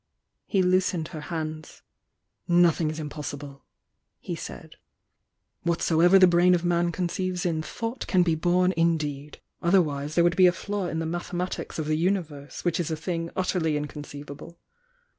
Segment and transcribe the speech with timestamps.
[0.47, 1.83] He loosened her hands.
[2.47, 3.61] "Nothing is impossible!"
[4.17, 4.77] he said.
[5.61, 9.41] "Whatsoever the brain of a man conceives in thought can be bom in deed.
[9.61, 12.95] Otherwise there would be a flaw in the mathematics of the Universe, which is a
[12.97, 14.57] thing utter ly mconceivable."